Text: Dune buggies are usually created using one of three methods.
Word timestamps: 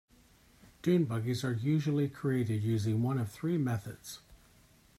Dune 0.81 1.05
buggies 1.05 1.43
are 1.43 1.53
usually 1.53 2.09
created 2.09 2.63
using 2.63 3.03
one 3.03 3.19
of 3.19 3.29
three 3.29 3.59
methods. 3.59 4.17